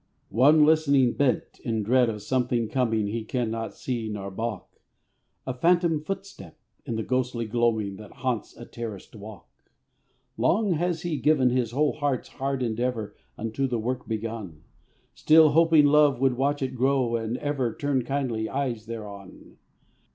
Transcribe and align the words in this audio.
One 0.29 0.65
listening 0.65 1.13
bent, 1.13 1.59
in 1.63 1.83
dread 1.83 2.09
of 2.09 2.23
something 2.23 2.69
coming, 2.69 3.05
He 3.05 3.23
can 3.23 3.51
not 3.51 3.75
see 3.75 4.09
nor 4.09 4.31
balk 4.31 4.81
A 5.45 5.53
phantom 5.53 6.01
footstep, 6.03 6.57
in 6.87 6.95
the 6.95 7.03
ghostly 7.03 7.45
gloaming, 7.45 7.97
That 7.97 8.11
haunts 8.13 8.57
a 8.57 8.65
terraced 8.65 9.15
walk. 9.15 9.47
Long 10.37 10.71
has 10.73 11.03
he 11.03 11.17
given 11.17 11.51
his 11.51 11.69
whole 11.69 11.93
heart's 11.93 12.29
hard 12.29 12.63
endeavor 12.63 13.13
Unto 13.37 13.67
the 13.67 13.77
work 13.77 14.07
begun, 14.07 14.63
Still 15.13 15.49
hoping 15.51 15.85
love 15.85 16.19
would 16.19 16.33
watch 16.35 16.63
it 16.63 16.73
grow 16.73 17.15
and 17.15 17.37
ever 17.37 17.71
Turn 17.71 18.03
kindly 18.03 18.49
eyes 18.49 18.87
thereon. 18.87 19.59